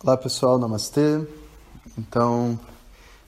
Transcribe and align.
Olá 0.00 0.16
pessoal, 0.16 0.60
namastê. 0.60 1.26
Então, 1.98 2.56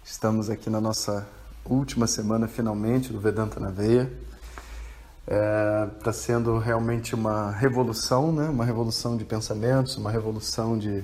estamos 0.04 0.48
aqui 0.48 0.70
na 0.70 0.80
nossa 0.80 1.26
última 1.64 2.06
semana 2.06 2.46
finalmente 2.46 3.12
do 3.12 3.18
Vedanta 3.18 3.58
na 3.58 3.70
Veia. 3.70 4.08
Está 5.22 5.34
é, 5.34 5.86
tá 6.04 6.12
sendo 6.12 6.58
realmente 6.58 7.12
uma 7.12 7.50
revolução, 7.50 8.30
né? 8.30 8.48
uma 8.48 8.64
revolução 8.64 9.16
de 9.16 9.24
pensamentos, 9.24 9.96
uma 9.96 10.12
revolução 10.12 10.78
de, 10.78 11.02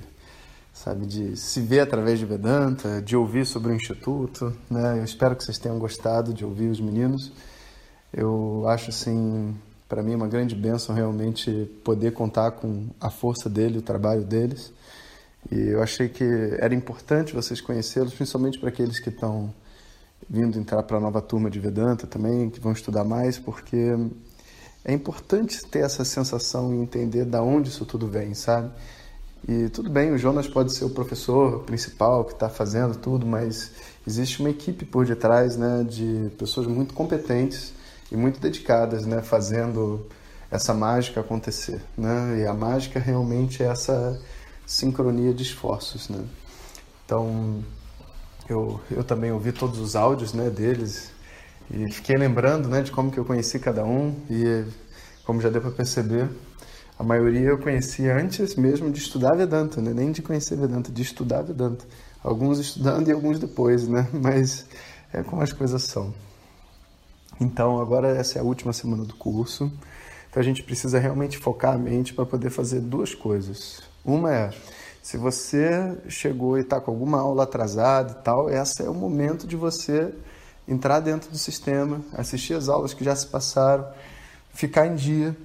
sabe, 0.73 1.05
de 1.05 1.35
se 1.35 1.59
ver 1.59 1.81
através 1.81 2.17
de 2.17 2.25
Vedanta, 2.25 3.01
de 3.01 3.17
ouvir 3.17 3.45
sobre 3.45 3.73
o 3.73 3.75
Instituto. 3.75 4.55
Né? 4.71 4.99
Eu 4.99 5.03
espero 5.03 5.35
que 5.35 5.43
vocês 5.43 5.57
tenham 5.57 5.77
gostado 5.77 6.33
de 6.33 6.45
ouvir 6.45 6.69
os 6.69 6.79
meninos. 6.79 7.33
Eu 8.13 8.63
acho 8.69 8.89
assim, 8.89 9.53
para 9.89 10.01
mim, 10.01 10.15
uma 10.15 10.29
grande 10.29 10.55
bênção 10.55 10.95
realmente 10.95 11.69
poder 11.83 12.13
contar 12.13 12.51
com 12.51 12.87
a 13.01 13.09
força 13.09 13.49
dele, 13.49 13.79
o 13.79 13.81
trabalho 13.81 14.23
deles. 14.23 14.71
E 15.51 15.69
eu 15.69 15.81
achei 15.81 16.09
que 16.09 16.23
era 16.59 16.73
importante 16.73 17.33
vocês 17.33 17.61
conhecê-los, 17.61 18.13
principalmente 18.13 18.59
para 18.59 18.69
aqueles 18.69 18.99
que 18.99 19.09
estão 19.09 19.53
vindo 20.29 20.57
entrar 20.59 20.83
para 20.83 20.97
a 20.97 20.99
nova 20.99 21.21
turma 21.21 21.49
de 21.49 21.59
Vedanta 21.59 22.05
também, 22.05 22.49
que 22.49 22.59
vão 22.59 22.71
estudar 22.71 23.03
mais, 23.03 23.39
porque 23.39 23.95
é 24.83 24.93
importante 24.93 25.65
ter 25.65 25.79
essa 25.79 26.03
sensação 26.03 26.73
e 26.73 26.77
entender 26.77 27.25
da 27.25 27.41
onde 27.41 27.69
isso 27.69 27.85
tudo 27.85 28.07
vem, 28.07 28.33
sabe? 28.33 28.71
E 29.47 29.69
tudo 29.69 29.89
bem, 29.89 30.11
o 30.11 30.17
Jonas 30.17 30.47
pode 30.47 30.73
ser 30.73 30.85
o 30.85 30.89
professor 30.89 31.63
principal 31.63 32.25
que 32.25 32.33
está 32.33 32.49
fazendo 32.49 32.97
tudo, 32.97 33.25
mas 33.25 33.71
existe 34.05 34.39
uma 34.39 34.49
equipe 34.49 34.83
por 34.83 35.05
detrás, 35.05 35.55
né, 35.55 35.85
de 35.87 36.29
pessoas 36.37 36.67
muito 36.67 36.93
competentes 36.93 37.73
e 38.11 38.17
muito 38.17 38.39
dedicadas, 38.39 39.05
né, 39.05 39.21
fazendo 39.21 40.05
essa 40.49 40.73
mágica 40.73 41.19
acontecer, 41.21 41.81
né? 41.97 42.39
E 42.39 42.47
a 42.47 42.53
mágica 42.53 42.99
realmente 42.99 43.61
é 43.61 43.67
essa 43.67 44.19
sincronia 44.67 45.33
de 45.33 45.41
esforços, 45.41 46.09
né? 46.09 46.23
Então, 47.03 47.63
eu, 48.47 48.79
eu 48.91 49.03
também 49.03 49.31
ouvi 49.31 49.51
todos 49.51 49.79
os 49.79 49.95
áudios, 49.95 50.33
né, 50.33 50.49
deles 50.49 51.11
e 51.71 51.91
fiquei 51.91 52.15
lembrando, 52.15 52.69
né, 52.69 52.81
de 52.81 52.91
como 52.91 53.11
que 53.11 53.17
eu 53.17 53.25
conheci 53.25 53.57
cada 53.59 53.83
um 53.83 54.15
e 54.29 54.65
como 55.25 55.41
já 55.41 55.49
deu 55.49 55.61
para 55.61 55.71
perceber, 55.71 56.29
a 56.97 57.03
maioria 57.03 57.49
eu 57.49 57.59
conheci 57.59 58.09
antes 58.09 58.55
mesmo 58.55 58.91
de 58.91 58.97
estudar 58.99 59.35
Vedanta, 59.35 59.79
né? 59.79 59.93
nem 59.93 60.11
de 60.11 60.21
conhecer 60.21 60.57
Vedanta, 60.57 60.91
de 60.91 61.01
estudar 61.01 61.43
Vedanta. 61.43 61.85
Alguns 62.23 62.57
estudando 62.57 63.07
e 63.07 63.11
alguns 63.11 63.37
depois, 63.37 63.87
né? 63.87 64.07
Mas 64.19 64.65
é 65.13 65.21
como 65.21 65.43
as 65.43 65.53
coisas 65.53 65.83
são. 65.83 66.11
Então, 67.39 67.79
agora 67.79 68.07
essa 68.07 68.39
é 68.39 68.41
a 68.41 68.43
última 68.43 68.73
semana 68.73 69.03
do 69.03 69.13
curso. 69.13 69.71
Então, 70.37 70.43
a 70.43 70.45
gente 70.45 70.61
precisa 70.61 70.99
realmente 70.99 71.35
focar 71.35 71.73
a 71.73 71.77
mente 71.79 72.13
para 72.13 72.23
poder 72.23 72.51
fazer 72.51 72.79
duas 72.79 73.15
coisas. 73.15 73.81
Uma 74.05 74.31
é, 74.31 74.51
se 75.01 75.17
você 75.17 75.97
chegou 76.07 76.59
e 76.59 76.61
está 76.61 76.79
com 76.79 76.91
alguma 76.91 77.19
aula 77.19 77.41
atrasada 77.41 78.11
e 78.11 78.23
tal, 78.23 78.47
esse 78.47 78.83
é 78.83 78.87
o 78.87 78.93
momento 78.93 79.47
de 79.47 79.55
você 79.55 80.13
entrar 80.67 80.99
dentro 80.99 81.31
do 81.31 81.39
sistema, 81.39 82.01
assistir 82.13 82.53
as 82.53 82.69
aulas 82.69 82.93
que 82.93 83.03
já 83.03 83.15
se 83.15 83.25
passaram, 83.25 83.87
ficar 84.53 84.85
em 84.85 84.93
dia, 84.93 85.35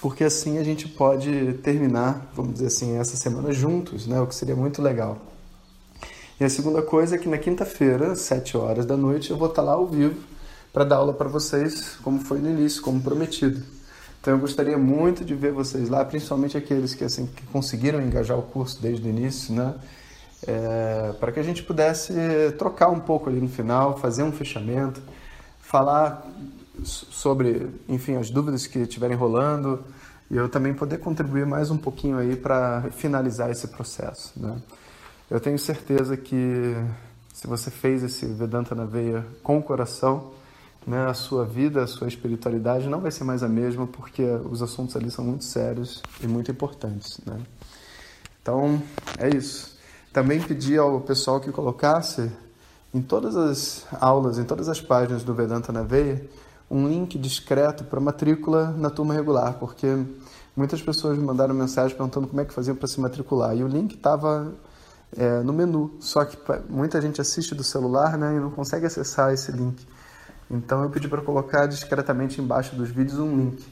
porque 0.00 0.24
assim 0.24 0.58
a 0.58 0.64
gente 0.64 0.88
pode 0.88 1.52
terminar, 1.62 2.28
vamos 2.34 2.54
dizer 2.54 2.66
assim, 2.66 2.96
essa 2.96 3.16
semana 3.16 3.52
juntos, 3.52 4.04
né? 4.04 4.20
O 4.20 4.26
que 4.26 4.34
seria 4.34 4.56
muito 4.56 4.82
legal. 4.82 5.16
E 6.40 6.44
a 6.44 6.50
segunda 6.50 6.82
coisa 6.82 7.14
é 7.14 7.18
que 7.20 7.28
na 7.28 7.38
quinta-feira, 7.38 8.10
às 8.10 8.22
7 8.22 8.56
horas 8.56 8.84
da 8.84 8.96
noite, 8.96 9.30
eu 9.30 9.36
vou 9.36 9.48
estar 9.48 9.62
lá 9.62 9.74
ao 9.74 9.86
vivo 9.86 10.20
para 10.76 10.84
dar 10.84 10.96
aula 10.96 11.14
para 11.14 11.26
vocês, 11.26 11.96
como 12.02 12.20
foi 12.20 12.38
no 12.38 12.50
início, 12.50 12.82
como 12.82 13.00
prometido. 13.00 13.62
Então 14.20 14.34
eu 14.34 14.38
gostaria 14.38 14.76
muito 14.76 15.24
de 15.24 15.34
ver 15.34 15.50
vocês 15.50 15.88
lá, 15.88 16.04
principalmente 16.04 16.54
aqueles 16.54 16.94
que, 16.94 17.02
assim, 17.02 17.24
que 17.24 17.46
conseguiram 17.46 17.98
engajar 18.02 18.38
o 18.38 18.42
curso 18.42 18.82
desde 18.82 19.08
o 19.08 19.10
início, 19.10 19.54
né? 19.54 19.74
É, 20.46 21.14
para 21.18 21.32
que 21.32 21.40
a 21.40 21.42
gente 21.42 21.62
pudesse 21.62 22.12
trocar 22.58 22.90
um 22.90 23.00
pouco 23.00 23.30
ali 23.30 23.40
no 23.40 23.48
final, 23.48 23.96
fazer 23.96 24.22
um 24.22 24.30
fechamento, 24.30 25.00
falar 25.62 26.30
sobre, 26.84 27.70
enfim, 27.88 28.16
as 28.16 28.28
dúvidas 28.28 28.66
que 28.66 28.80
estiverem 28.80 29.16
rolando 29.16 29.82
e 30.30 30.36
eu 30.36 30.46
também 30.46 30.74
poder 30.74 30.98
contribuir 30.98 31.46
mais 31.46 31.70
um 31.70 31.78
pouquinho 31.78 32.18
aí 32.18 32.36
para 32.36 32.82
finalizar 32.90 33.50
esse 33.50 33.66
processo, 33.68 34.34
né? 34.36 34.54
Eu 35.30 35.40
tenho 35.40 35.58
certeza 35.58 36.18
que 36.18 36.76
se 37.32 37.46
você 37.46 37.70
fez 37.70 38.02
esse 38.02 38.26
Vedanta 38.26 38.74
na 38.74 38.84
veia 38.84 39.24
com 39.42 39.56
o 39.56 39.62
coração, 39.62 40.36
né, 40.86 41.06
a 41.06 41.14
sua 41.14 41.44
vida, 41.44 41.82
a 41.82 41.86
sua 41.86 42.06
espiritualidade 42.06 42.88
não 42.88 43.00
vai 43.00 43.10
ser 43.10 43.24
mais 43.24 43.42
a 43.42 43.48
mesma 43.48 43.86
porque 43.86 44.22
os 44.22 44.62
assuntos 44.62 44.94
ali 44.94 45.10
são 45.10 45.24
muito 45.24 45.44
sérios 45.44 46.02
e 46.22 46.28
muito 46.28 46.50
importantes, 46.50 47.18
né? 47.26 47.40
Então, 48.40 48.80
é 49.18 49.28
isso. 49.28 49.76
Também 50.12 50.40
pedi 50.40 50.78
ao 50.78 51.00
pessoal 51.00 51.40
que 51.40 51.50
colocasse 51.50 52.30
em 52.94 53.02
todas 53.02 53.36
as 53.36 53.84
aulas, 54.00 54.38
em 54.38 54.44
todas 54.44 54.68
as 54.68 54.80
páginas 54.80 55.24
do 55.24 55.34
Vedanta 55.34 55.72
na 55.72 55.82
Veia, 55.82 56.24
um 56.70 56.86
link 56.86 57.18
discreto 57.18 57.84
para 57.84 58.00
matrícula 58.00 58.70
na 58.70 58.88
turma 58.88 59.12
regular, 59.12 59.54
porque 59.58 59.86
muitas 60.56 60.80
pessoas 60.80 61.18
me 61.18 61.24
mandaram 61.24 61.54
mensagem 61.54 61.96
perguntando 61.96 62.28
como 62.28 62.40
é 62.40 62.44
que 62.44 62.54
faziam 62.54 62.76
para 62.76 62.86
se 62.86 63.00
matricular. 63.00 63.56
E 63.56 63.64
o 63.64 63.68
link 63.68 63.94
estava 63.96 64.52
é, 65.16 65.42
no 65.42 65.52
menu, 65.52 65.96
só 66.00 66.24
que 66.24 66.38
muita 66.68 67.00
gente 67.00 67.20
assiste 67.20 67.54
do 67.54 67.64
celular 67.64 68.16
né, 68.16 68.36
e 68.36 68.40
não 68.40 68.50
consegue 68.50 68.86
acessar 68.86 69.32
esse 69.32 69.50
link. 69.50 69.86
Então 70.50 70.82
eu 70.82 70.90
pedi 70.90 71.08
para 71.08 71.22
colocar 71.22 71.66
discretamente 71.66 72.40
embaixo 72.40 72.76
dos 72.76 72.90
vídeos 72.90 73.18
um 73.18 73.36
link. 73.36 73.66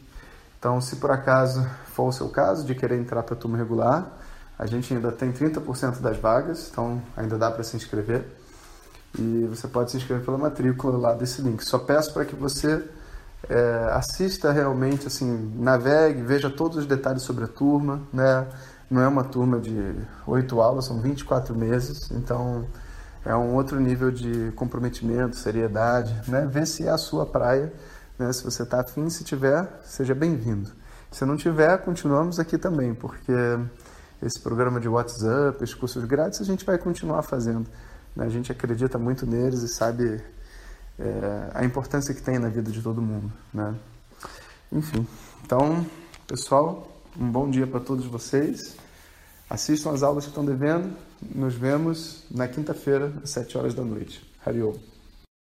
Então, 0.59 0.81
se 0.81 0.97
por 0.97 1.11
acaso 1.11 1.69
for 1.87 2.09
o 2.09 2.13
seu 2.13 2.29
caso 2.31 2.65
de 2.65 2.75
querer 2.75 2.99
entrar 2.99 3.23
para 3.23 3.35
a 3.35 3.37
turma 3.37 3.59
regular, 3.59 4.11
a 4.59 4.65
gente 4.65 4.95
ainda 4.95 5.13
tem 5.13 5.31
30% 5.31 6.01
das 6.01 6.17
vagas, 6.17 6.71
então 6.71 7.03
ainda 7.17 7.37
dá 7.37 7.51
para 7.51 7.63
se 7.63 7.77
inscrever. 7.77 8.25
E 9.19 9.47
você 9.49 9.69
pode 9.69 9.91
se 9.91 9.99
inscrever 9.99 10.25
pela 10.25 10.39
matrícula 10.39 10.97
lá 10.97 11.13
desse 11.13 11.43
link. 11.43 11.63
Só 11.63 11.79
peço 11.79 12.15
para 12.15 12.25
que 12.25 12.35
você 12.35 12.83
é, 13.49 13.91
assista 13.93 14.53
realmente, 14.53 15.07
assim, 15.07 15.53
navegue, 15.57 16.23
veja 16.23 16.49
todos 16.49 16.79
os 16.79 16.87
detalhes 16.87 17.23
sobre 17.23 17.45
a 17.45 17.49
turma, 17.49 18.01
né? 18.13 18.47
Não 18.91 19.03
é 19.03 19.09
uma 19.09 19.25
turma 19.25 19.59
de 19.59 19.95
oito 20.27 20.61
aulas, 20.61 20.87
são 20.87 21.01
24 21.01 21.55
meses, 21.55 22.11
então 22.11 22.67
é 23.25 23.35
um 23.35 23.55
outro 23.55 23.81
nível 23.81 24.11
de 24.11 24.53
comprometimento, 24.53 25.37
seriedade, 25.37 26.31
né? 26.31 26.47
Ver 26.47 26.67
se 26.67 26.87
é 26.87 26.91
a 26.91 26.99
sua 26.99 27.25
praia, 27.25 27.73
né? 28.19 28.33
Se 28.33 28.45
você 28.45 28.63
está 28.63 28.81
afim, 28.81 29.09
se 29.09 29.25
tiver, 29.25 29.67
seja 29.85 30.15
bem-vindo. 30.15 30.71
Se 31.11 31.25
não 31.25 31.37
tiver, 31.37 31.79
continuamos 31.79 32.39
aqui 32.39 32.59
também, 32.59 32.95
porque 32.95 33.33
esse 34.23 34.41
programa 34.41 34.79
de 34.81 34.89
WhatsApp, 34.89 35.63
os 35.63 35.75
cursos 35.75 36.05
grátis, 36.05 36.41
a 36.41 36.45
gente 36.45 36.65
vai 36.65 36.77
continuar 36.77 37.23
fazendo. 37.23 37.67
Né? 38.15 38.27
A 38.27 38.29
gente 38.29 38.53
acredita 38.53 38.99
muito 38.99 39.27
neles 39.27 39.63
e 39.63 39.69
sabe 39.69 40.21
é, 40.99 41.51
a 41.55 41.65
importância 41.65 42.15
que 42.15 42.23
tem 42.23 42.39
na 42.39 42.49
vida 42.49 42.71
de 42.71 42.83
todo 42.83 43.01
mundo, 43.01 43.33
né? 43.53 43.75
Enfim, 44.73 45.07
então, 45.45 45.87
pessoal, 46.27 46.89
um 47.19 47.31
bom 47.31 47.49
dia 47.49 47.67
para 47.67 47.81
todos 47.81 48.07
vocês. 48.07 48.77
Assistam 49.49 49.93
as 49.93 50.03
aulas 50.03 50.25
que 50.25 50.31
estão 50.31 50.45
devendo. 50.45 50.97
Nos 51.35 51.55
vemos 51.55 52.25
na 52.31 52.49
quinta-feira, 52.49 53.13
às 53.23 53.31
7 53.31 53.57
horas 53.59 53.75
da 53.75 53.83
noite. 53.83 54.23
Hariom. 54.45 54.75